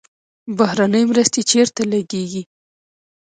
بهرنۍ 0.57 1.03
مرستې 1.11 1.41
چیرته 1.49 1.81
لګیږي؟ 1.91 2.43